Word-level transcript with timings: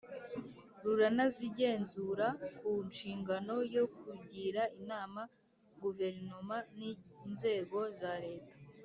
Ruranazigenzura 0.83 2.27
ku 2.57 2.69
nshingano 2.89 3.55
yo 3.75 3.85
kugira 3.99 4.61
inama 4.79 5.21
guverinoma 5.81 6.57
n 6.77 6.79
inzego 7.29 7.79
za 7.99 8.13
leta 8.25 8.55